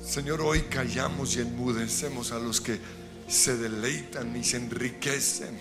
[0.00, 2.78] Señor, hoy callamos y enmudecemos a los que
[3.26, 5.58] se deleitan y se enriquecen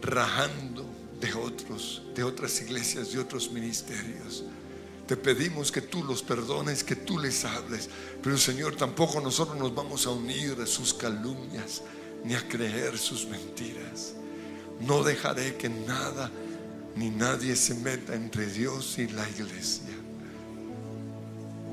[0.00, 0.86] rajando
[1.20, 4.44] de otros, de otras iglesias, de otros ministerios.
[5.06, 7.90] Te pedimos que tú los perdones, que tú les hables.
[8.22, 11.82] Pero Señor, tampoco nosotros nos vamos a unir a sus calumnias
[12.24, 14.14] ni a creer sus mentiras.
[14.80, 16.30] No dejaré que nada
[16.96, 19.94] ni nadie se meta entre Dios y la iglesia.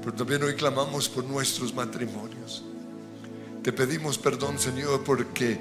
[0.01, 2.63] Pero también hoy clamamos por nuestros matrimonios.
[3.63, 5.57] Te pedimos perdón, Señor, porque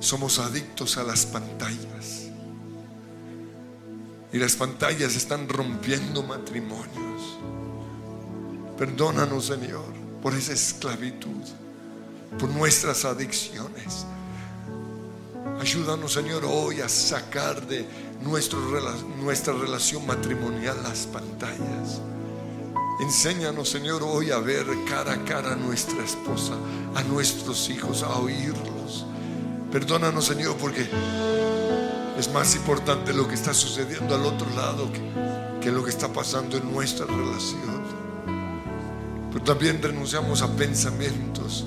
[0.00, 2.30] somos adictos a las pantallas.
[4.32, 7.38] Y las pantallas están rompiendo matrimonios.
[8.78, 9.92] Perdónanos, Señor,
[10.22, 11.44] por esa esclavitud,
[12.38, 14.06] por nuestras adicciones.
[15.60, 17.86] Ayúdanos, Señor, hoy a sacar de
[18.22, 18.58] nuestro
[19.20, 22.00] nuestra relación matrimonial las pantallas.
[23.00, 26.54] Enséñanos, Señor, hoy a ver cara a cara a nuestra esposa,
[26.94, 29.04] a nuestros hijos, a oírlos.
[29.72, 30.86] Perdónanos, Señor, porque
[32.18, 35.00] es más importante lo que está sucediendo al otro lado que,
[35.60, 37.82] que lo que está pasando en nuestra relación.
[39.32, 41.64] Pero también renunciamos a pensamientos,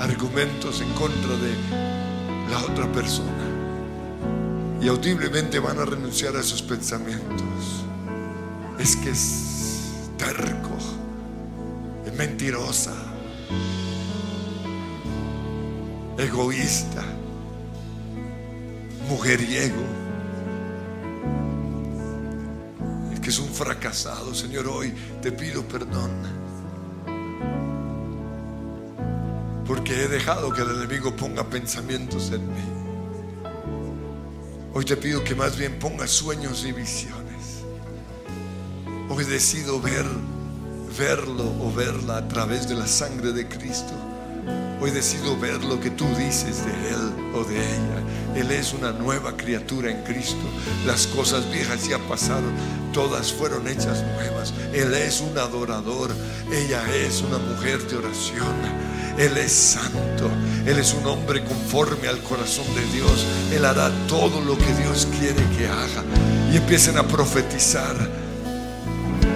[0.00, 1.54] argumentos en contra de
[2.50, 3.32] la otra persona.
[4.80, 7.84] Y audiblemente van a renunciar a esos pensamientos.
[8.78, 10.76] Es que es terco,
[12.04, 12.94] es mentirosa,
[16.18, 17.02] egoísta,
[19.08, 19.82] mujeriego.
[23.12, 24.92] Es que es un fracasado, Señor, hoy
[25.22, 26.10] te pido perdón.
[29.66, 32.62] Porque he dejado que el enemigo ponga pensamientos en mí.
[34.72, 37.64] Hoy te pido que más bien pongas sueños y visiones.
[39.08, 40.04] Hoy decido ver,
[40.98, 43.92] verlo o verla a través de la sangre de Cristo.
[44.80, 48.36] Hoy decido ver lo que tú dices de Él o de ella.
[48.36, 50.44] Él es una nueva criatura en Cristo.
[50.86, 52.52] Las cosas viejas ya pasaron,
[52.92, 54.52] todas fueron hechas nuevas.
[54.74, 56.10] Él es un adorador,
[56.52, 58.85] ella es una mujer de oración.
[59.18, 60.30] Él es santo,
[60.66, 63.24] Él es un hombre conforme al corazón de Dios.
[63.52, 66.04] Él hará todo lo que Dios quiere que haga.
[66.52, 67.96] Y empiecen a profetizar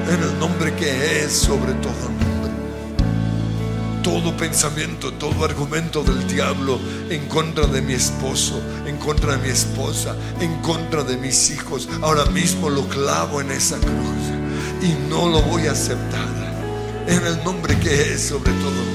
[0.08, 2.50] en el nombre que es sobre todo nombre.
[4.02, 6.78] Todo pensamiento, todo argumento del diablo
[7.08, 11.88] en contra de mi esposo, en contra de mi esposa, en contra de mis hijos,
[12.02, 14.20] ahora mismo lo clavo en esa cruz
[14.82, 16.28] y no lo voy a aceptar.
[17.06, 18.89] En el nombre que es sobre todo.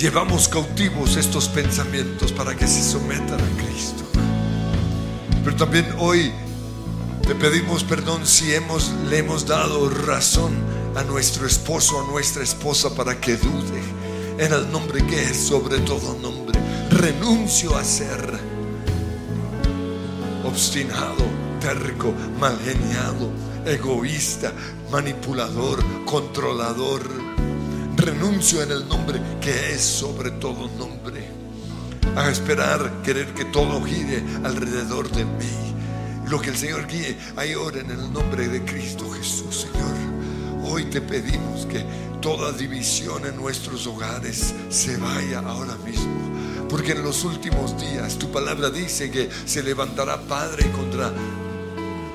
[0.00, 4.02] Llevamos cautivos estos pensamientos para que se sometan a Cristo.
[5.44, 6.32] Pero también hoy
[7.20, 10.54] te pedimos perdón si le hemos dado razón
[10.96, 13.82] a nuestro esposo a nuestra esposa para que dude
[14.38, 16.58] en el nombre que es sobre todo nombre.
[16.88, 18.40] Renuncio a ser
[20.46, 21.26] obstinado,
[21.60, 23.30] terco, mal geniado,
[23.66, 24.50] egoísta,
[24.90, 27.29] manipulador, controlador.
[28.00, 31.28] Renuncio en el nombre que es sobre todo nombre
[32.16, 35.74] a esperar, querer que todo gire alrededor de mí.
[36.26, 40.64] Lo que el Señor guíe, ahí ora en el nombre de Cristo Jesús, Señor.
[40.64, 41.84] Hoy te pedimos que
[42.22, 46.66] toda división en nuestros hogares se vaya ahora mismo.
[46.70, 51.12] Porque en los últimos días tu palabra dice que se levantará padre contra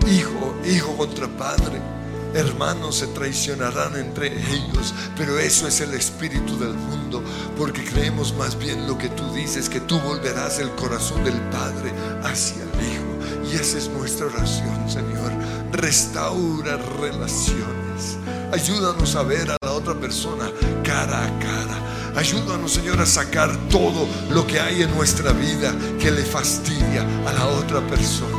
[0.08, 1.95] hijo, hijo contra padre.
[2.36, 7.24] Hermanos se traicionarán entre ellos, pero eso es el espíritu del mundo,
[7.58, 11.94] porque creemos más bien lo que tú dices, que tú volverás el corazón del Padre
[12.24, 13.50] hacia el Hijo.
[13.50, 15.32] Y esa es nuestra oración, Señor.
[15.72, 18.18] Restaura relaciones.
[18.52, 20.52] Ayúdanos a ver a la otra persona
[20.84, 21.80] cara a cara.
[22.18, 27.32] Ayúdanos, Señor, a sacar todo lo que hay en nuestra vida que le fastidia a
[27.32, 28.35] la otra persona.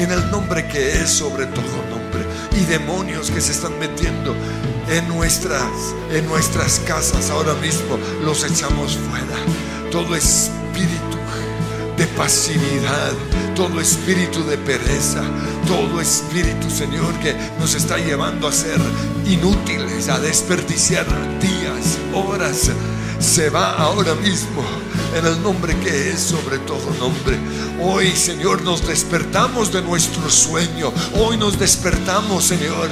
[0.00, 2.24] En el nombre que es sobre todo nombre.
[2.58, 4.34] Y demonios que se están metiendo
[4.88, 5.70] en nuestras,
[6.10, 9.36] en nuestras casas ahora mismo los echamos fuera.
[9.92, 11.18] Todo espíritu
[11.98, 13.12] de pasividad,
[13.54, 15.22] todo espíritu de pereza,
[15.68, 18.80] todo espíritu, Señor, que nos está llevando a ser
[19.26, 21.04] inútiles, a desperdiciar
[21.40, 22.70] días, horas,
[23.18, 24.62] se va ahora mismo
[25.14, 27.38] en el nombre que es sobre todo nombre.
[27.82, 30.92] Hoy, Señor, nos despertamos de nuestro sueño.
[31.14, 32.88] Hoy nos despertamos, Señor,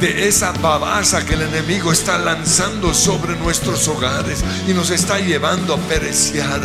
[0.00, 5.74] de esa babasa que el enemigo está lanzando sobre nuestros hogares y nos está llevando
[5.74, 6.60] a pereciar,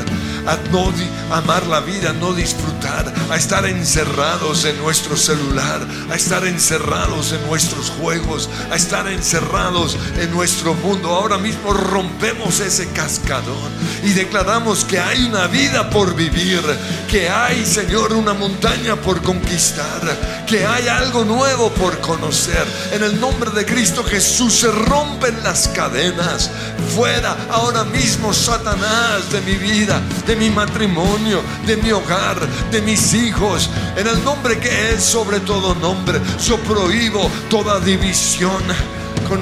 [0.47, 0.85] a no
[1.31, 7.33] amar la vida, a no disfrutar, a estar encerrados en nuestro celular, a estar encerrados
[7.33, 11.09] en nuestros juegos, a estar encerrados en nuestro mundo.
[11.09, 13.71] Ahora mismo rompemos ese cascadón
[14.03, 16.61] y declaramos que hay una vida por vivir,
[17.09, 22.65] que hay, Señor, una montaña por conquistar, que hay algo nuevo por conocer.
[22.93, 26.51] En el nombre de Cristo Jesús se rompen las cadenas.
[26.95, 33.15] Fuera ahora mismo, Satanás, de mi vida, de mi matrimonio, de mi hogar, de mis
[33.15, 33.71] hijos.
[33.97, 38.61] En el nombre que es sobre todo nombre, yo prohíbo toda división.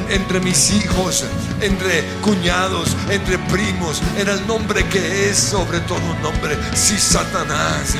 [0.07, 1.25] Entre mis hijos,
[1.59, 6.57] entre cuñados, entre primos, en el nombre que es sobre todo nombre.
[6.73, 7.95] Si Satanás,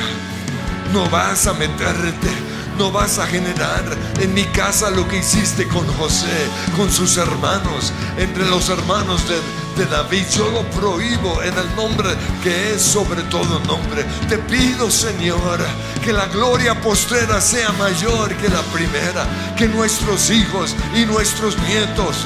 [0.94, 3.84] no vas a meterte no vas a generar
[4.20, 9.86] en mi casa lo que hiciste con José, con sus hermanos, entre los hermanos de,
[9.86, 10.24] David.
[10.30, 12.08] Yo lo prohíbo en el nombre
[12.42, 14.04] que es sobre todo nombre.
[14.28, 15.58] Te pido, Señor,
[16.02, 22.24] que la gloria postrera sea mayor que la primera, que nuestros hijos y nuestros nietos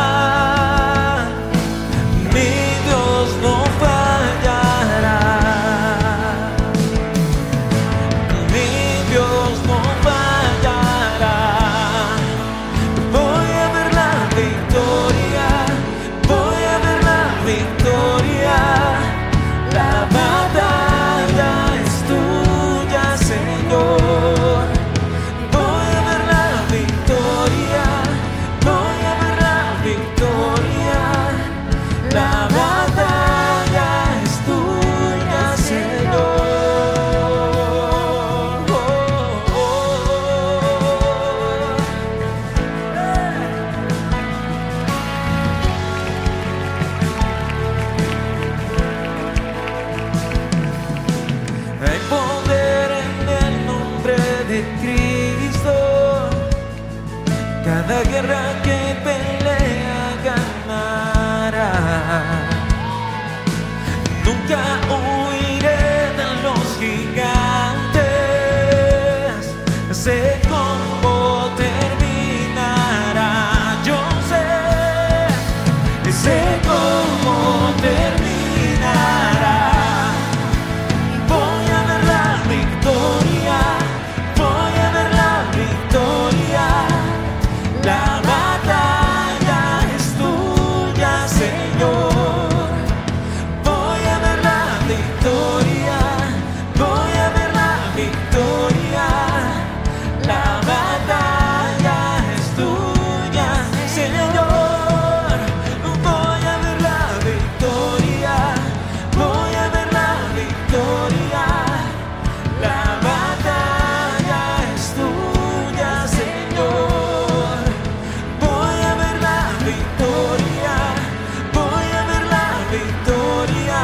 [122.72, 123.82] victoria,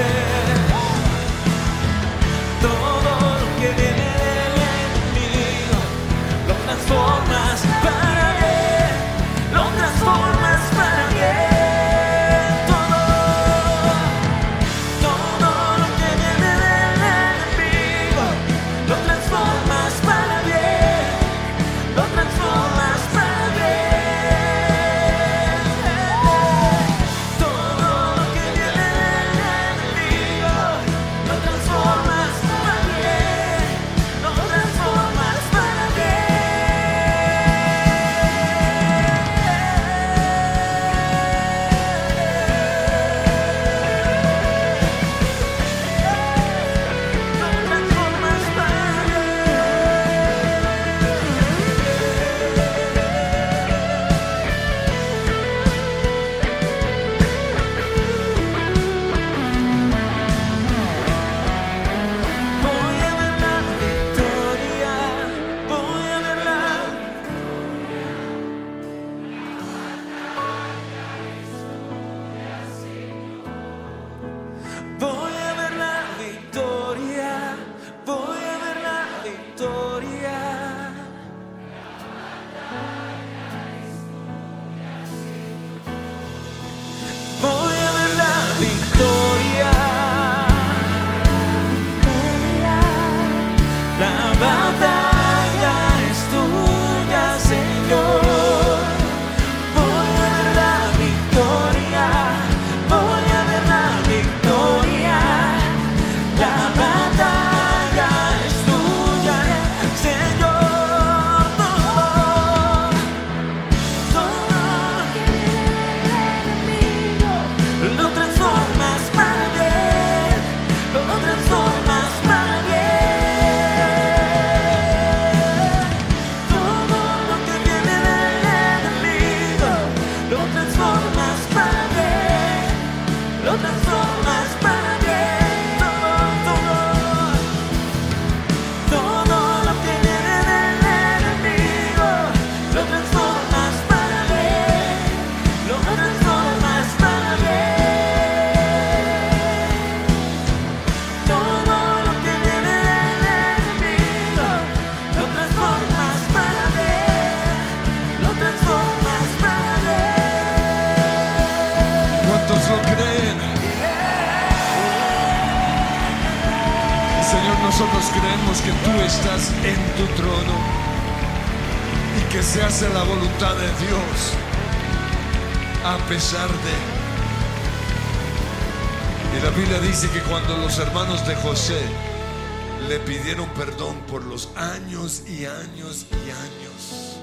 [183.31, 187.17] Pidieron perdón por los años y años y años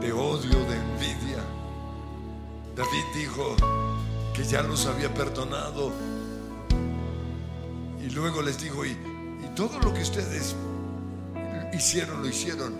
[0.00, 1.42] de odio, de envidia,
[2.76, 3.56] David dijo
[4.32, 5.90] que ya los había perdonado
[8.00, 10.54] y luego les dijo, y, y todo lo que ustedes
[11.72, 12.74] hicieron, lo hicieron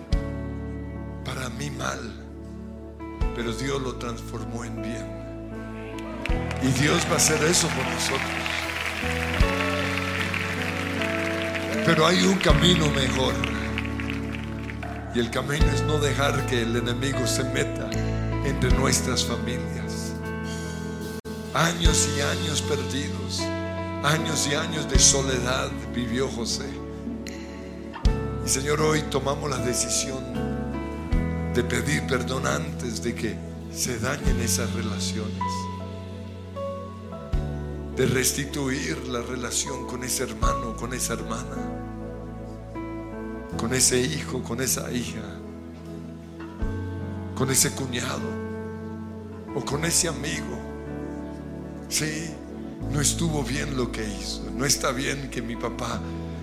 [1.25, 1.99] para mí mal,
[3.35, 5.23] pero Dios lo transformó en bien.
[6.61, 9.72] Y Dios va a hacer eso por nosotros.
[11.85, 13.33] Pero hay un camino mejor.
[15.13, 17.89] Y el camino es no dejar que el enemigo se meta
[18.45, 20.13] entre nuestras familias.
[21.53, 23.41] Años y años perdidos,
[24.01, 26.69] años y años de soledad vivió José.
[28.45, 30.23] Y Señor, hoy tomamos la decisión
[31.53, 33.35] de pedir perdón antes de que
[33.73, 35.72] se dañen esas relaciones.
[38.03, 41.55] De restituir la relación con ese hermano, con esa hermana,
[43.57, 45.21] con ese hijo, con esa hija,
[47.33, 48.27] con ese cuñado
[49.55, 50.59] o con ese amigo.
[51.87, 52.25] Sí,
[52.91, 54.51] no estuvo bien lo que hizo.
[54.53, 56.01] No está bien que mi papá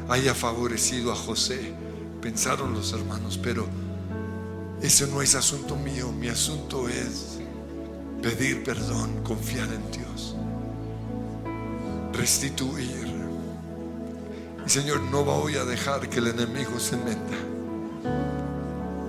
[0.08, 1.74] haya favorecido a José,
[2.22, 3.66] pensaron los hermanos, pero
[4.80, 6.10] ese no es asunto mío.
[6.10, 7.36] Mi asunto es
[8.22, 10.36] pedir perdón, confiar en Dios,
[12.12, 13.10] restituir.
[14.66, 17.36] Y Señor, no voy a dejar que el enemigo se meta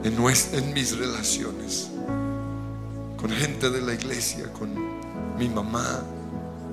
[0.04, 1.89] en, mis relaciones
[3.18, 4.74] con gente de la iglesia, con
[5.38, 6.04] mi mamá,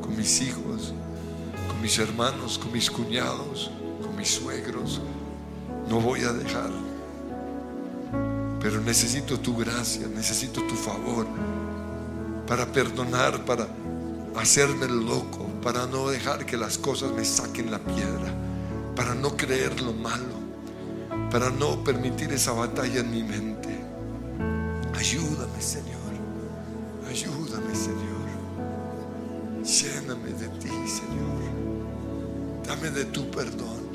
[0.00, 0.94] con mis hijos,
[1.68, 3.70] con mis hermanos, con mis cuñados,
[4.02, 5.00] con mis suegros.
[5.90, 6.70] No voy a dejar.
[8.60, 11.26] Pero necesito tu gracia, necesito tu favor
[12.46, 13.68] para perdonar, para
[14.36, 15.37] hacerme loco,
[15.68, 18.32] para no dejar que las cosas me saquen la piedra,
[18.96, 20.32] para no creer lo malo,
[21.30, 23.78] para no permitir esa batalla en mi mente.
[24.96, 26.14] Ayúdame, Señor.
[27.06, 28.28] Ayúdame, Señor.
[29.62, 31.38] Lléname de ti, Señor.
[32.66, 33.88] Dame de tu perdón.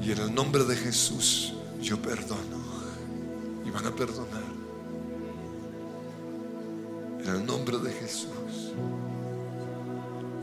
[0.00, 2.56] Y en el nombre de Jesús yo perdono.
[3.66, 4.44] Y van a perdonar.
[7.20, 8.72] En el nombre de Jesús.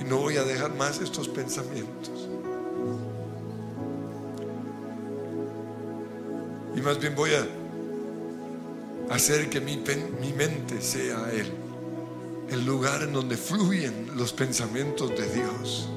[0.07, 2.29] No voy a dejar más estos pensamientos.
[6.75, 7.47] Y más bien voy a
[9.13, 9.77] hacer que mi,
[10.21, 11.51] mi mente sea Él.
[12.49, 15.89] El lugar en donde fluyen los pensamientos de Dios.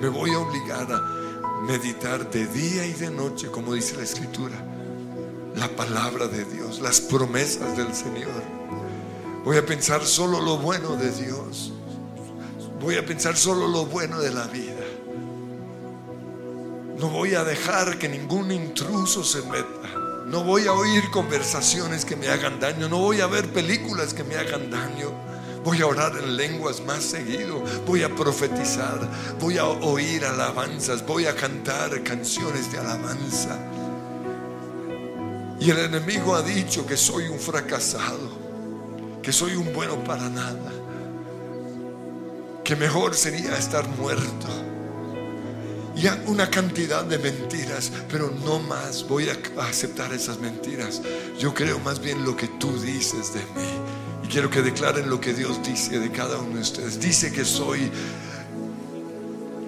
[0.00, 4.56] Me voy a obligar a meditar de día y de noche, como dice la Escritura,
[5.56, 8.42] la palabra de Dios, las promesas del Señor.
[9.44, 11.72] Voy a pensar solo lo bueno de Dios.
[12.86, 14.84] Voy a pensar solo lo bueno de la vida.
[17.00, 19.88] No voy a dejar que ningún intruso se meta.
[20.26, 22.88] No voy a oír conversaciones que me hagan daño.
[22.88, 25.10] No voy a ver películas que me hagan daño.
[25.64, 27.60] Voy a orar en lenguas más seguido.
[27.84, 29.00] Voy a profetizar.
[29.40, 31.04] Voy a oír alabanzas.
[31.04, 33.58] Voy a cantar canciones de alabanza.
[35.58, 38.30] Y el enemigo ha dicho que soy un fracasado.
[39.24, 40.75] Que soy un bueno para nada.
[42.66, 44.48] Que mejor sería estar muerto
[45.94, 51.00] y una cantidad de mentiras, pero no más voy a aceptar esas mentiras.
[51.38, 53.70] Yo creo más bien lo que tú dices de mí.
[54.24, 56.98] Y quiero que declaren lo que Dios dice de cada uno de ustedes.
[56.98, 57.88] Dice que soy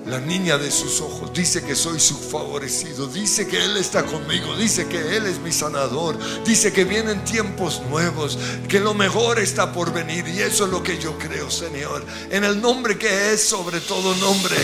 [0.08, 1.32] la niña de sus ojos.
[1.32, 3.06] Dice que soy su favorecido.
[3.06, 4.56] Dice que Él está conmigo.
[4.56, 6.18] Dice que Él es mi sanador.
[6.44, 8.38] Dice que vienen tiempos nuevos.
[8.68, 10.26] Que lo mejor está por venir.
[10.28, 12.04] Y eso es lo que yo creo, Señor.
[12.30, 14.56] En el nombre que es sobre todo nombre.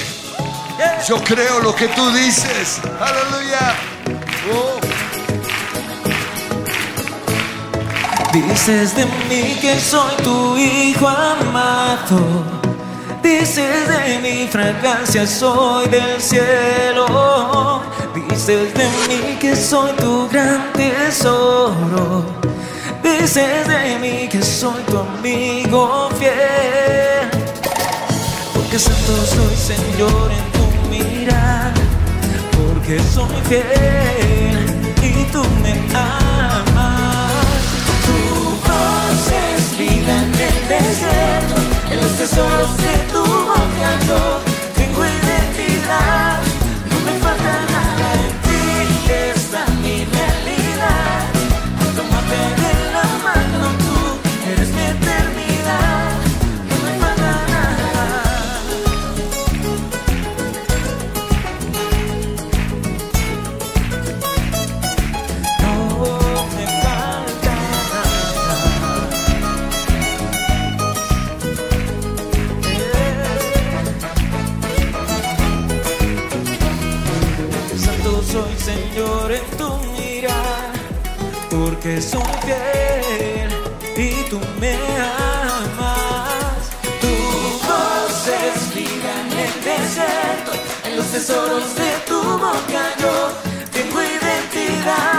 [1.06, 2.80] Yo creo lo que tú dices.
[2.98, 3.74] Aleluya.
[4.52, 4.80] Oh.
[8.32, 12.63] Dices de mí que soy tu hijo amado.
[13.24, 17.80] Dices de mi fragancia soy del cielo.
[18.14, 22.26] Dices de mí que soy tu gran tesoro.
[23.02, 27.30] Dices de mí que soy tu amigo fiel.
[28.52, 31.72] Porque santo soy Señor en tu mirada.
[32.52, 37.32] Porque soy fiel y tú me amas.
[38.04, 38.18] Tu
[38.68, 41.63] voz es vida en el desierto,
[42.14, 44.40] los tesoros de tu boca yo
[44.74, 46.33] tengo identidad.
[81.84, 83.50] Porque soy fiel
[83.94, 86.70] y tú me amas.
[87.02, 87.14] Tu
[87.66, 90.52] voz es vida en el desierto,
[90.84, 93.32] en los tesoros de tu boca yo
[93.70, 95.13] tengo identidad,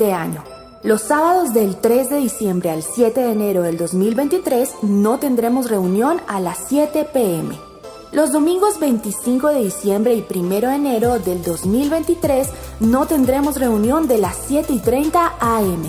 [0.00, 0.42] de año.
[0.82, 6.20] Los sábados del 3 de diciembre al 7 de enero del 2023 no tendremos reunión
[6.26, 7.56] a las 7 pm.
[8.12, 12.48] Los domingos 25 de diciembre y 1 de enero del 2023
[12.80, 15.82] no tendremos reunión de las 7 y 30 am.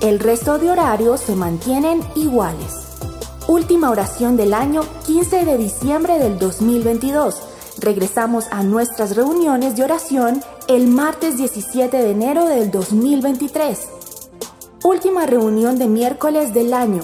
[0.00, 2.88] El resto de horarios se mantienen iguales.
[3.46, 7.36] Última oración del año 15 de diciembre del 2022.
[7.78, 13.88] Regresamos a nuestras reuniones de oración el martes 17 de enero del 2023.
[14.84, 17.00] Última reunión de miércoles del año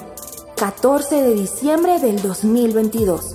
[0.57, 3.35] 14 de diciembre del 2022.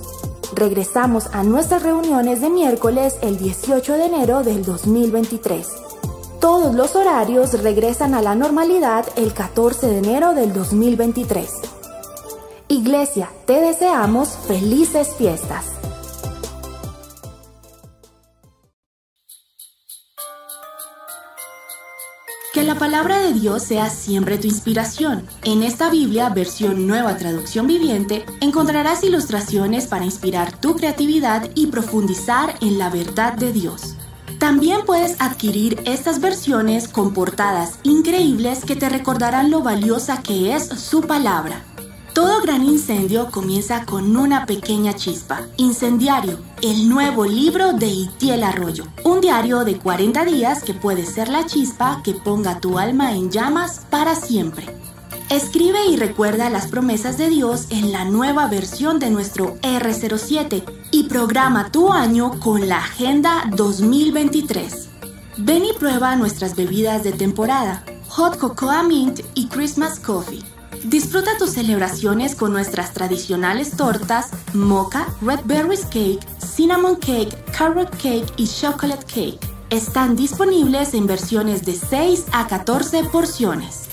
[0.54, 5.66] Regresamos a nuestras reuniones de miércoles el 18 de enero del 2023.
[6.40, 11.50] Todos los horarios regresan a la normalidad el 14 de enero del 2023.
[12.68, 15.79] Iglesia, te deseamos felices fiestas.
[22.52, 25.24] Que la palabra de Dios sea siempre tu inspiración.
[25.44, 32.56] En esta Biblia, versión nueva traducción viviente, encontrarás ilustraciones para inspirar tu creatividad y profundizar
[32.60, 33.94] en la verdad de Dios.
[34.40, 40.66] También puedes adquirir estas versiones con portadas increíbles que te recordarán lo valiosa que es
[40.66, 41.62] su palabra.
[42.14, 45.46] Todo gran incendio comienza con una pequeña chispa.
[45.56, 48.84] Incendiario, el nuevo libro de Itiel Arroyo.
[49.04, 53.30] Un diario de 40 días que puede ser la chispa que ponga tu alma en
[53.30, 54.66] llamas para siempre.
[55.28, 61.04] Escribe y recuerda las promesas de Dios en la nueva versión de nuestro R07 y
[61.04, 64.88] programa tu año con la Agenda 2023.
[65.38, 70.42] Ven y prueba nuestras bebidas de temporada, Hot Cocoa Mint y Christmas Coffee.
[70.84, 78.32] Disfruta tus celebraciones con nuestras tradicionales tortas mocha, red berries cake, cinnamon cake, carrot cake
[78.38, 79.38] y chocolate cake.
[79.68, 83.88] Están disponibles en versiones de 6 a 14 porciones.